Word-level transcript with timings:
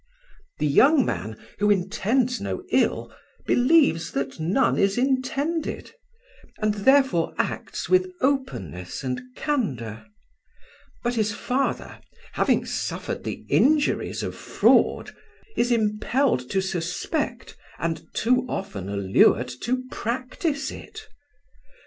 The 0.57 0.65
young 0.65 1.05
man, 1.05 1.37
who 1.59 1.69
intends 1.69 2.41
no 2.41 2.63
ill, 2.71 3.15
believes 3.45 4.13
that 4.13 4.39
none 4.39 4.79
is 4.79 4.97
intended, 4.97 5.91
and 6.57 6.73
therefore 6.73 7.35
acts 7.37 7.87
with 7.87 8.11
openness 8.19 9.03
and 9.03 9.21
candour; 9.35 10.07
but 11.03 11.13
his 11.13 11.33
father; 11.33 12.01
having 12.31 12.65
suffered 12.65 13.23
the 13.23 13.45
injuries 13.47 14.23
of 14.23 14.33
fraud, 14.33 15.15
is 15.55 15.71
impelled 15.71 16.49
to 16.49 16.61
suspect 16.61 17.55
and 17.77 18.01
too 18.15 18.47
often 18.49 18.89
allured 18.89 19.51
to 19.61 19.83
practise 19.91 20.71
it. 20.71 21.09